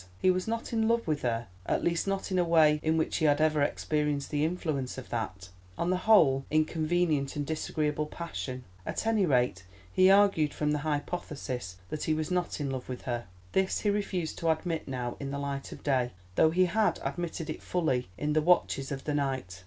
[0.17, 3.17] He was not in love with her, at least not in a way in which
[3.17, 8.63] he had ever experienced the influence of that, on the whole, inconvenient and disagreeable passion.
[8.83, 13.03] At any rate he argued from the hypothesis that he was not in love with
[13.03, 13.27] her.
[13.51, 17.47] This he refused to admit now in the light of day, though he had admitted
[17.51, 19.59] it fully in the watches of the night.